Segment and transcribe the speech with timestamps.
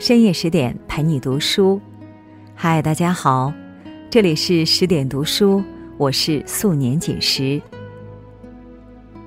[0.00, 1.78] 深夜十点陪你读书，
[2.54, 3.52] 嗨，大家好，
[4.08, 5.62] 这里是十点读书，
[5.98, 7.60] 我是素年锦时。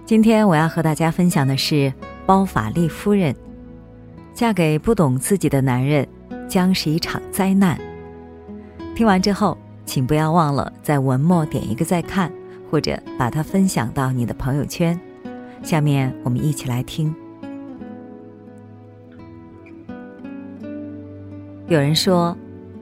[0.04, 1.94] 今天我要和大家分享的是
[2.26, 3.36] 包法利夫人，
[4.34, 6.08] 嫁给不懂自己的男人
[6.50, 7.80] 将是一场灾难。
[8.96, 9.56] 听完之后，
[9.86, 12.34] 请不要忘了在文末点一个再看，
[12.72, 15.00] 或者把它分享到你的朋友圈。
[15.62, 17.14] 下面我们一起来听。
[21.70, 22.38] 有人说，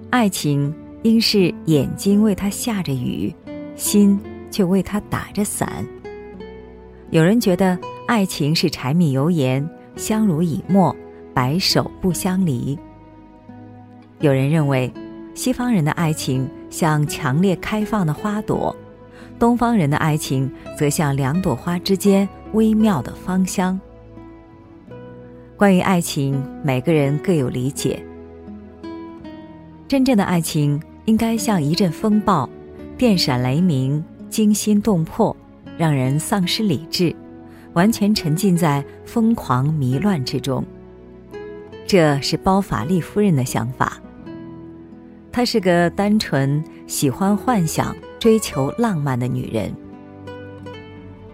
[0.10, 3.34] 爱情应是眼睛为他下着雨，
[3.76, 5.86] 心却为他打着伞。
[7.12, 10.96] 有人觉得爱情是柴米油盐，相濡以沫，
[11.32, 12.78] 白首不相离。
[14.20, 14.92] 有人认为，
[15.36, 18.76] 西方人的爱情像强烈开放的花朵，
[19.38, 23.80] 东方人的爱情则像两朵花之间微妙的芳香。
[25.56, 28.04] 关于爱情，每个人各有理解。
[29.92, 32.50] 真正的爱情应该像一阵风暴，
[32.98, 35.36] 电闪雷鸣，惊心动魄，
[35.78, 37.14] 让人丧失理智，
[37.74, 40.64] 完全沉浸在疯狂迷乱之中。
[41.86, 44.02] 这是包法利夫人的想法。
[45.30, 49.76] 她是个单纯、喜欢幻想、追求浪漫的女人。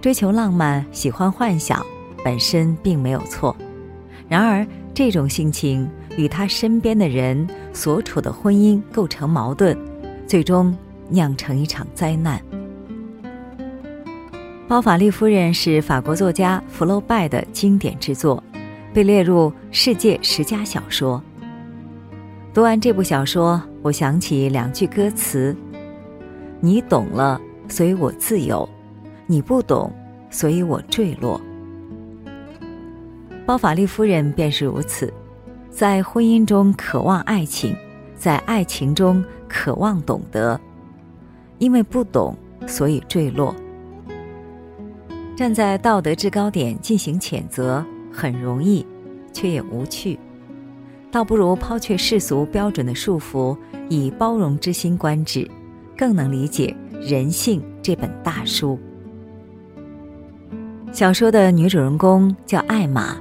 [0.02, 1.86] 追求浪漫、喜欢幻想
[2.26, 3.56] 本身并没有错，
[4.28, 5.88] 然而这种性情。
[6.18, 9.78] 与他身边的人所处的婚姻构成矛盾，
[10.28, 10.76] 最终
[11.08, 12.38] 酿成一场灾难。
[14.68, 18.44] 《包法利夫人》是法国作家福楼拜的经典之作，
[18.94, 21.24] 被列入世界十佳小说。
[22.54, 25.56] 读完这部小说，我想起两句歌词
[26.60, 28.68] ：“你懂了，所以我自由；
[29.28, 29.94] 你不懂，
[30.32, 31.40] 所以我坠落。”
[33.46, 35.14] 包法利夫人便是如此。
[35.78, 37.76] 在婚姻中渴望爱情，
[38.16, 40.60] 在爱情中渴望懂得，
[41.60, 43.54] 因为不懂，所以坠落。
[45.36, 48.84] 站在道德制高点进行谴责很容易，
[49.32, 50.18] 却也无趣，
[51.12, 53.56] 倒不如抛却世俗标准的束缚，
[53.88, 55.48] 以包容之心观之，
[55.96, 58.80] 更能理解人性这本大书。
[60.92, 63.16] 小说的女主人公叫艾玛，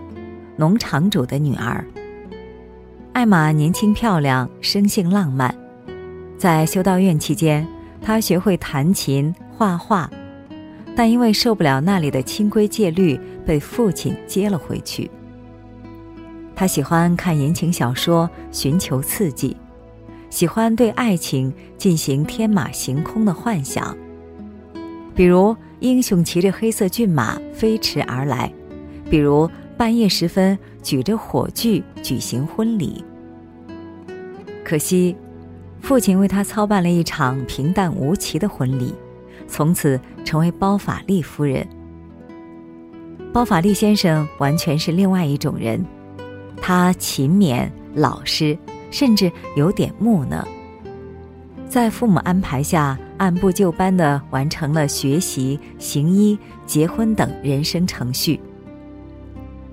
[0.57, 1.85] 农场主的女儿。
[3.17, 5.55] 艾玛年轻漂亮，生性浪漫。
[6.37, 7.67] 在修道院期间，
[8.03, 10.11] 她学会弹琴、画画，
[10.95, 15.11] 但因为受不了那里的清规戒律，被父亲接了回去。
[16.55, 19.57] 她喜欢看言情小说，寻求刺激，
[20.29, 23.97] 喜欢对爱情进行天马行空的幻想，
[25.15, 28.53] 比如英雄骑着黑色骏马飞驰而来，
[29.09, 29.51] 比如。
[29.77, 33.05] 半夜时分，举着火炬举行婚礼。
[34.65, 35.15] 可惜，
[35.81, 38.95] 父亲为他操办了一场平淡无奇的婚礼，
[39.47, 41.67] 从此成为包法利夫人。
[43.33, 45.85] 包法利先生完全是另外一种人，
[46.57, 48.57] 他勤勉、老实，
[48.91, 50.43] 甚至有点木讷。
[51.69, 58.41] 在父母安排下，按部就班地完成了学习、行医、结婚等人生程序。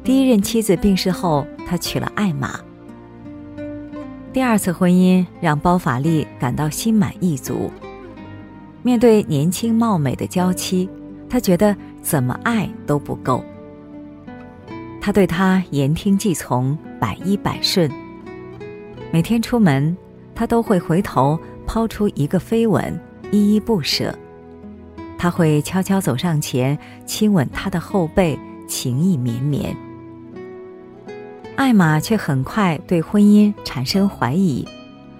[0.03, 2.59] 第一任妻子病逝后，他娶了艾玛。
[4.33, 7.71] 第二次婚姻让包法利感到心满意足。
[8.81, 10.89] 面对年轻貌美的娇妻，
[11.29, 13.41] 他觉得怎么爱都不够。
[14.99, 17.89] 他对她言听计从，百依百顺。
[19.09, 19.95] 每天出门，
[20.35, 22.99] 他都会回头抛出一个飞吻，
[23.31, 24.13] 依依不舍。
[25.17, 28.37] 他会悄悄走上前，亲吻她的后背，
[28.67, 29.73] 情意绵绵。
[31.55, 34.67] 艾玛却很快对婚姻产生怀疑，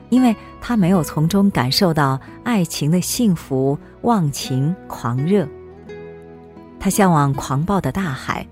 [0.10, 5.48] 因为她没有从中感受到爱情的幸福、忘情、狂热。
[6.80, 8.46] 她向往狂暴的大海，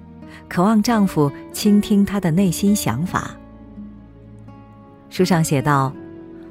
[0.47, 3.31] 渴望丈夫倾听她的内心想法。
[5.09, 5.91] 书上写道：“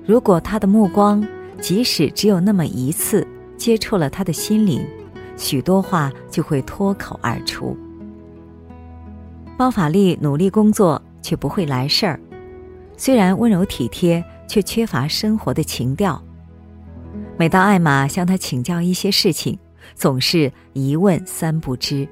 [0.04, 1.26] 如果他的目光，
[1.60, 3.26] 即使只有那么一次，
[3.56, 4.84] 接触了他的心灵，
[5.36, 7.76] 许多话就会脱口而出。”
[9.56, 11.00] 包法利努力工作。
[11.22, 12.20] 却不会来事儿，
[12.96, 16.22] 虽然温柔体贴，却缺乏生活的情调。
[17.36, 19.58] 每当艾玛向他请教一些事情，
[19.94, 22.06] 总是一问三不知。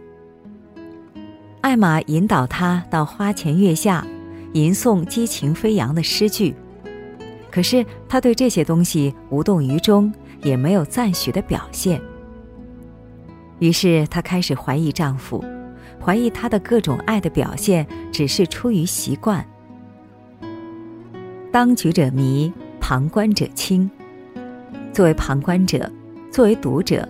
[1.61, 4.07] 艾玛引导他到花前月下，
[4.55, 6.55] 吟诵激情飞扬的诗句，
[7.51, 10.13] 可是他对这些东西无动于衷，
[10.43, 12.01] 也没有赞许的表现。
[13.59, 15.45] 于是她开始怀疑丈夫。
[16.09, 19.47] 怀疑他的各种爱的表现只是出于习惯。
[21.53, 22.51] 当局者迷，
[22.81, 23.91] 旁观者清。
[24.91, 25.93] 作为旁观者，
[26.31, 27.07] 作为读者，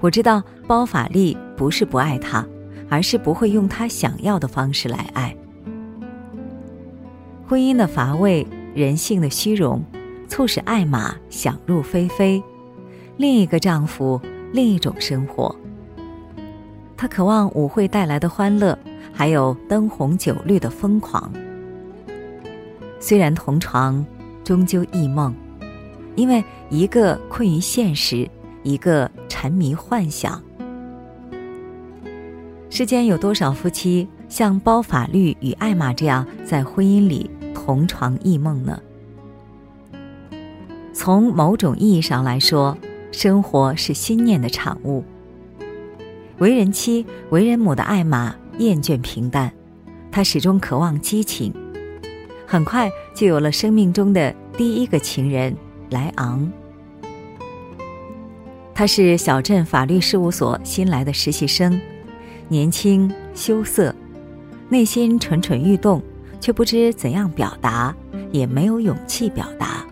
[0.00, 2.44] 我知道包法利不是不爱他，
[2.88, 5.32] 而是不会用他想要的方式来爱。
[7.46, 9.80] 婚姻的乏味，人性的虚荣，
[10.26, 12.42] 促使艾玛想入非非。
[13.18, 14.20] 另一个丈夫，
[14.52, 15.54] 另一种生活。
[17.02, 18.78] 他渴望舞会带来的欢乐，
[19.12, 21.32] 还有灯红酒绿的疯狂。
[23.00, 24.06] 虽然同床，
[24.44, 25.34] 终究异梦，
[26.14, 28.30] 因为一个困于现实，
[28.62, 30.40] 一个沉迷幻想。
[32.70, 37.28] 世间有多少夫妻像包法律与艾玛这样在婚姻里？
[37.52, 38.80] 同床异梦呢？
[40.94, 42.78] 从某种意义上来说，
[43.10, 45.02] 生活是心念的产物。
[46.42, 49.52] 为人妻、为人母的艾玛厌倦平淡，
[50.10, 51.54] 她始终渴望激情。
[52.44, 55.56] 很快就有了生命中的第一个情人
[55.90, 56.50] 莱昂。
[58.74, 61.80] 他是小镇法律事务所新来的实习生，
[62.48, 63.94] 年轻羞涩，
[64.68, 66.02] 内心蠢蠢欲动。
[66.40, 67.94] 却不知怎样表达，
[68.32, 69.86] 也没有勇气表达。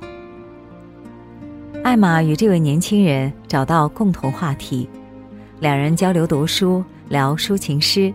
[1.85, 4.89] 艾玛与这位年轻人找到共同话题，
[5.61, 8.13] 两人交流读书，聊抒情诗，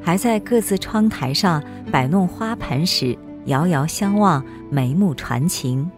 [0.00, 1.60] 还在各自窗台上
[1.90, 5.90] 摆弄花盆时遥遥相望，眉目传情。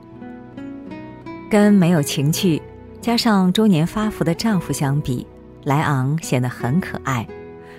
[1.50, 2.62] 跟没有情趣，
[2.98, 5.26] 加上中年发福的丈夫相比，
[5.64, 7.28] 莱昂显得很可爱，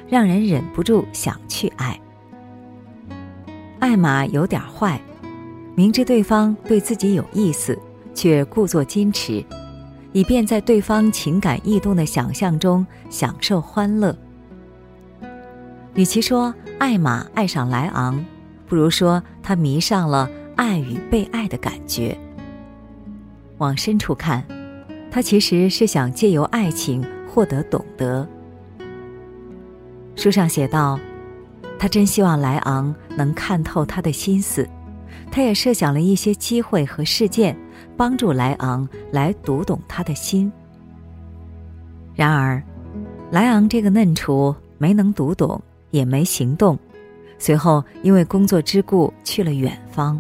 [0.07, 1.99] 让人忍不住想去爱。
[3.79, 5.01] 艾玛有点坏，
[5.73, 7.75] 明知对方对自己有意思，
[8.13, 9.43] 却故作矜持，
[10.13, 14.15] 以便在对方情感异动的想象中享受欢乐。
[15.95, 18.23] 与其说艾玛爱上莱昂，
[18.67, 22.17] 不如说她迷上了爱与被爱的感觉。
[23.57, 24.43] 往深处看，
[25.09, 28.27] 她其实是想借由爱情获得懂得。
[30.15, 30.99] 书上写道。
[31.79, 34.69] 他真希望莱昂能看透他的心思，
[35.31, 37.57] 他也设想了一些机会和事件，
[38.01, 40.51] 帮助莱昂来读懂他的心。
[42.15, 42.59] 然而，
[43.29, 45.61] 莱昂这个嫩雏没能读懂，
[45.91, 46.79] 也没行动，
[47.37, 50.19] 随后因为工作之故去了远方。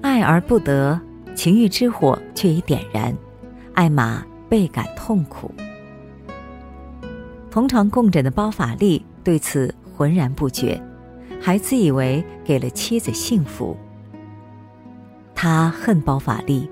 [0.00, 1.00] 爱而不得，
[1.34, 3.12] 情欲之火却已点燃，
[3.74, 5.52] 艾玛倍感痛苦。
[7.50, 9.04] 同床共枕的包法利。
[9.24, 10.80] 对此浑然不觉，
[11.40, 13.76] 还自以为给了妻子幸福。
[15.40, 16.68] 她恨包法利，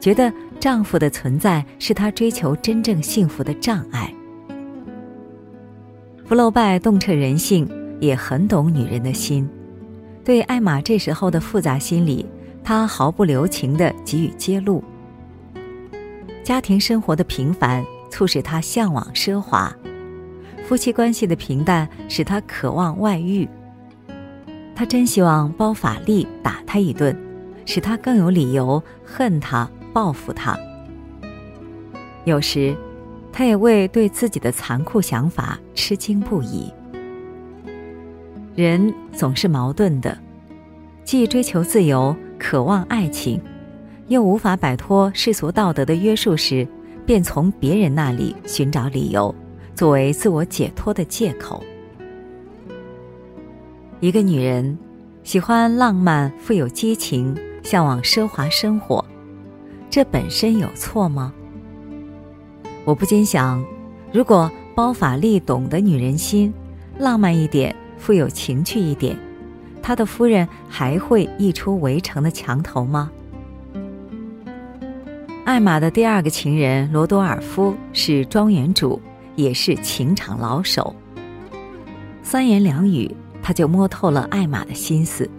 [0.00, 4.12] 觉得丈夫的存在是她追求真正幸福的障碍。
[6.26, 7.64] 福楼拜洞彻人性，
[8.00, 9.48] 也很懂女人的心。
[10.24, 12.26] 对艾玛这时候的复杂心理，
[12.64, 14.82] 他毫不留情地给予揭露。
[16.42, 19.72] 家庭生活的平凡，促使他向往奢华。
[20.64, 23.48] 夫妻关系的平淡使他渴望外遇。
[24.74, 27.16] 他真希望包法利打他一顿，
[27.68, 30.58] 使他更有理由恨他、报复他。
[32.24, 32.74] 有时，
[33.30, 36.72] 他也为对自己的残酷想法吃惊不已。
[38.56, 40.16] 人总是矛盾的，
[41.04, 43.38] 既追求自由、渴望爱情，
[44.06, 46.66] 又无法摆脱世俗道德的约束时，
[47.04, 49.32] 便从别人那里寻找理由。
[49.74, 51.62] 作为自我解脱的借口，
[54.00, 54.78] 一个女人
[55.22, 59.04] 喜欢浪漫、富有激情，向往奢华生活，
[59.90, 61.32] 这本身有错吗？
[62.84, 63.64] 我不禁想，
[64.12, 66.52] 如果包法利懂得女人心，
[66.98, 69.18] 浪漫一点，富有情趣一点，
[69.82, 73.10] 他的夫人还会溢出围城的墙头吗？
[75.44, 79.00] 艾玛的第二个情人罗多尔夫是庄园主。
[79.38, 80.92] 也是情场老手。
[82.24, 85.30] 三言两语，他就摸透了艾玛的心思。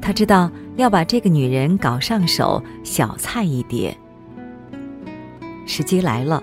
[0.00, 3.94] 他知道要把这个女人搞上手，小菜一碟。
[5.66, 6.42] 时机来了，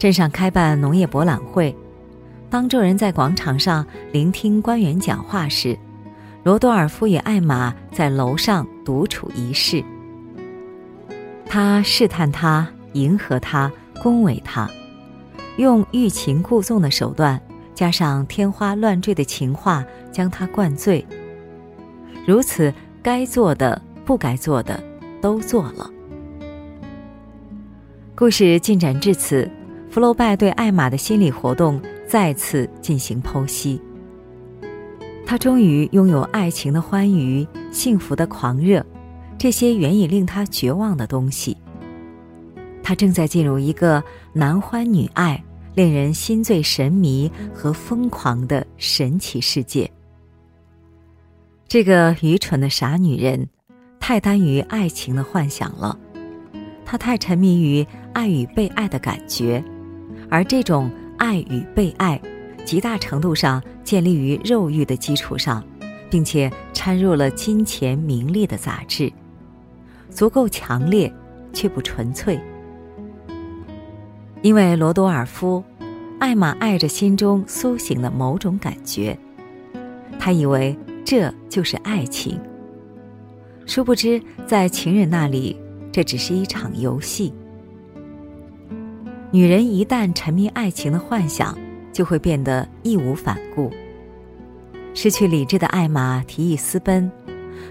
[0.00, 1.74] 镇上开办农业博览会，
[2.50, 5.78] 当众人在广场上聆听官员讲话时，
[6.42, 9.84] 罗多尔夫与艾玛在楼上独处一室。
[11.46, 13.70] 他试探她，迎合她，
[14.02, 14.68] 恭维她。
[15.56, 17.40] 用欲擒故纵的手段，
[17.74, 21.06] 加上天花乱坠的情话，将他灌醉。
[22.26, 22.72] 如此，
[23.02, 24.82] 该做的、不该做的，
[25.20, 25.90] 都做了。
[28.14, 29.50] 故事进展至此，
[29.88, 33.80] 福楼拜对艾玛的心理活动再次进行剖析。
[35.24, 38.84] 他终于拥有爱情的欢愉、幸福的狂热，
[39.38, 41.56] 这些原已令他绝望的东西。
[42.82, 44.02] 他正在进入一个
[44.32, 45.42] 男欢女爱、
[45.74, 49.90] 令人心醉神迷和疯狂的神奇世界。
[51.70, 53.48] 这个愚蠢的傻女人，
[54.00, 55.96] 太耽于爱情的幻想了。
[56.84, 59.62] 她太沉迷于爱与被爱的感觉，
[60.28, 62.20] 而这种爱与被爱，
[62.64, 65.62] 极大程度上建立于肉欲的基础上，
[66.10, 69.12] 并且掺入了金钱名利的杂质，
[70.10, 71.12] 足够强烈，
[71.52, 72.36] 却不纯粹。
[74.42, 75.62] 因为罗多尔夫，
[76.18, 79.16] 艾玛爱着心中苏醒的某种感觉，
[80.18, 82.38] 他以为这就是爱情。
[83.66, 85.56] 殊不知，在情人那里，
[85.92, 87.32] 这只是一场游戏。
[89.30, 91.56] 女人一旦沉迷爱情的幻想，
[91.92, 93.70] 就会变得义无反顾。
[94.92, 97.10] 失去理智的艾玛提议私奔，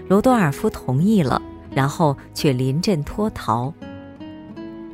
[0.08, 1.40] 罗多尔夫同意了，
[1.74, 3.72] 然后却临阵脱逃。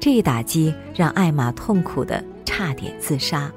[0.00, 3.50] 这一打击让艾玛痛苦的差点自杀。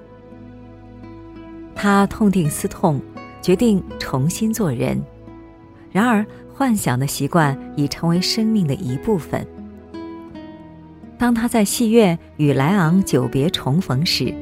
[1.74, 3.02] 她痛定思痛，
[3.41, 5.01] 决定重新做人。
[5.91, 9.46] 然而，幻想的习惯已成为生命的一部分。
[11.17, 14.34] 当他在戏院与莱昂久别重逢时，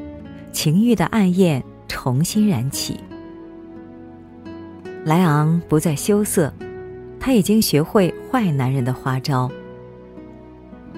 [0.52, 3.00] 情欲的暗焰重新燃起。
[5.06, 6.54] 莱昂不再羞涩，
[7.20, 9.50] 他已经学会坏男人的花招。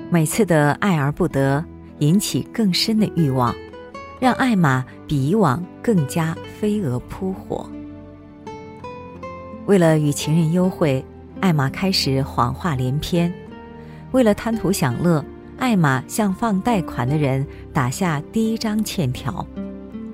[0.10, 1.64] 每次的爱而不得，
[2.00, 3.56] 引起更深的欲望，
[4.20, 7.70] 让艾玛比以往更加飞蛾扑火。
[9.70, 11.06] 为了与情人幽会，
[11.42, 13.32] 艾玛开始谎话连篇；
[14.10, 15.24] 为了贪图享乐，
[15.60, 19.46] 艾玛向放贷款的人打下第一张欠条，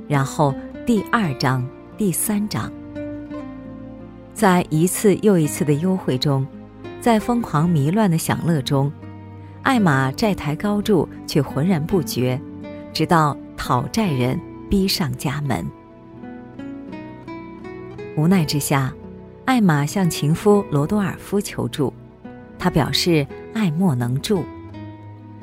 [0.10, 0.54] 然后
[0.86, 1.66] 第二张、
[1.98, 2.70] 第三张。
[4.34, 6.46] 在一次又一次的幽会中，
[7.00, 8.92] 在疯狂迷乱的享乐中。
[9.64, 12.38] 艾玛债台高筑，却浑然不觉，
[12.92, 14.38] 直到讨债人
[14.70, 15.66] 逼上家门。
[18.18, 18.94] 无奈之下，
[19.46, 21.94] 艾玛向情夫罗多尔夫求助，
[22.58, 24.44] 他表示爱莫能助；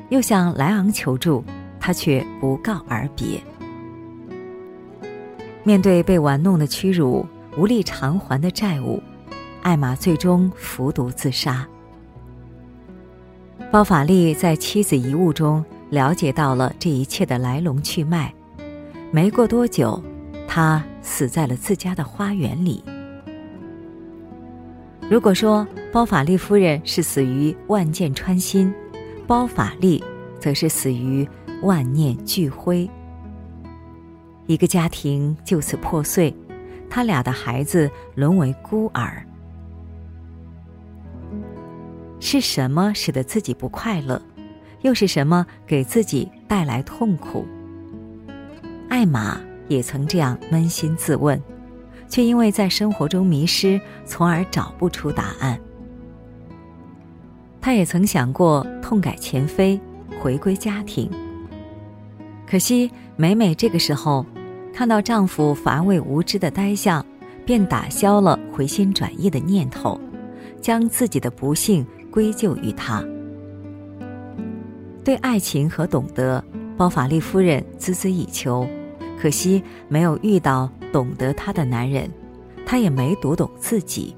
[0.09, 1.45] 又向莱昂求助，
[1.79, 3.41] 他却不告而别。
[5.63, 7.25] 面对被玩弄的屈辱、
[7.57, 9.01] 无力偿还的债务，
[9.63, 11.67] 艾玛最终服毒自杀。
[13.71, 18.35] 包法利在妻子遗物中了解到了这一切的来龙去脉。
[19.13, 20.03] 没过多久，
[20.49, 22.83] 他死在了自家的花园里。
[25.13, 28.73] 如果说包法利夫人是死于万箭穿心，
[29.27, 30.03] 包法利
[30.41, 31.29] 则是死于
[31.61, 32.89] 万念俱灰。
[34.47, 36.35] 一个家庭就此破碎，
[36.89, 39.23] 他俩的孩子沦为孤儿。
[42.19, 44.19] 是什么使得自己不快乐？
[44.81, 47.47] 又是什么给自己带来痛苦？
[48.89, 49.39] 艾玛
[49.69, 51.39] 也曾这样扪心自问，
[52.13, 55.59] 却因为在生活中迷失，从而找不出答案。
[57.59, 59.81] 她也曾想过痛改前非，
[60.21, 61.11] 回归家庭。
[62.47, 64.27] 可惜每每这个时候，
[64.75, 67.03] 看到丈夫乏味无知的呆相，
[67.47, 69.99] 便打消了回心转意的念头，
[70.61, 71.87] 将自己的不幸。
[72.11, 73.03] 归咎于他。
[75.03, 76.45] 对爱情和懂得，
[76.77, 78.69] 包法利夫人孜孜以求，
[79.23, 82.11] 可惜没有遇到懂得她的男人，
[82.67, 84.17] 她也没读懂自己。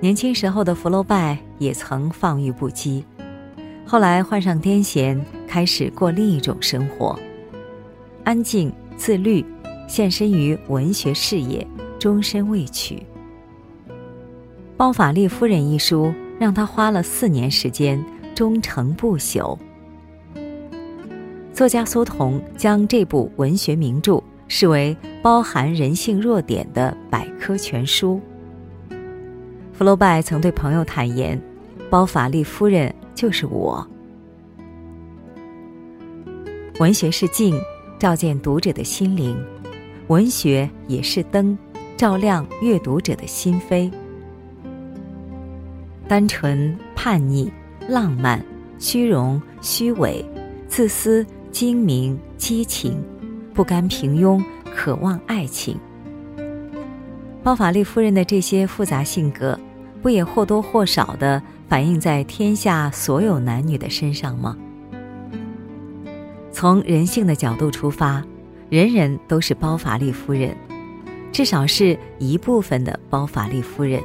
[0.00, 3.04] 年轻时候的福楼拜也曾放欲不羁，
[3.86, 7.16] 后来患上癫痫，开始过另一种生活，
[8.24, 9.44] 安静自律，
[9.86, 11.64] 献身于文学事业，
[12.00, 12.96] 终身未娶。
[14.76, 19.56] 《包法利夫人》一书让他花了四年时间，终成不朽。
[21.56, 28.20] 作家苏童将这部文学名著视为包含人性弱点的百科全书。
[29.72, 31.40] 福楼拜曾对朋友坦言
[31.88, 33.88] ：“包法利夫人就是我。”
[36.78, 37.58] 文学是镜，
[37.98, 39.34] 照见读者的心灵；
[40.08, 41.56] 文学也是灯，
[41.96, 43.90] 照亮阅读者的心扉。
[46.06, 47.50] 单纯、叛逆、
[47.88, 48.44] 浪漫、
[48.78, 50.22] 虚荣、虚伪、
[50.68, 53.02] 自私、精明、激情，
[53.54, 54.44] 不甘平庸，
[54.74, 55.74] 渴望爱情。
[57.42, 59.58] 包法利夫人的这些复杂性格，
[60.02, 64.54] 不也或多或少的反映在天下所有男女的身上吗？
[66.52, 68.22] 从人性的角度出发，
[68.68, 70.54] 人人都是包法利夫人，
[71.32, 74.02] 至少是一部分的包法利夫人。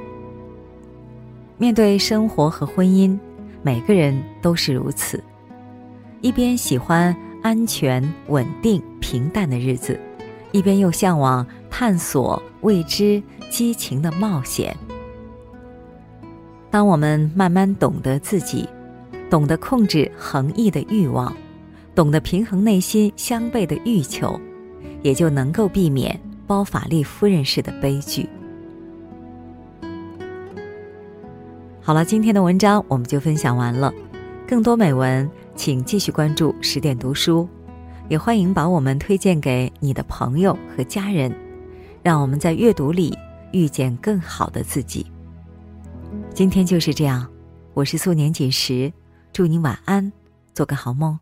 [1.57, 3.19] 面对生活和婚姻，
[3.61, 5.21] 每个人都是如此，
[6.21, 9.99] 一边喜欢安全、稳定、平淡的日子，
[10.51, 14.75] 一边又向往探索未知、激情的冒险。
[16.69, 18.67] 当我们慢慢懂得自己，
[19.29, 21.35] 懂得控制横溢的欲望，
[21.93, 24.39] 懂得平衡内心相悖的欲求，
[25.01, 26.19] 也就能够避免。
[26.47, 28.27] 包法利夫人式的悲剧。
[31.81, 33.93] 好了，今天的文章我们就分享完了。
[34.45, 37.47] 更多美文，请继续关注十点读书，
[38.09, 41.31] 也欢迎把我们推荐给你的朋友和家人，
[42.01, 43.17] 让我们在阅读里
[43.51, 45.05] 遇见更好的自己。
[46.33, 47.27] 今天就是这样，
[47.73, 48.91] 我是素年锦时，
[49.31, 50.11] 祝你晚安，
[50.53, 51.17] 做个好梦。